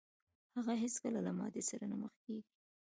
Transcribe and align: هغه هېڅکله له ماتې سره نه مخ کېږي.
هغه 0.55 0.73
هېڅکله 0.83 1.19
له 1.27 1.31
ماتې 1.37 1.61
سره 1.69 1.85
نه 1.91 1.95
مخ 2.01 2.13
کېږي. 2.25 2.51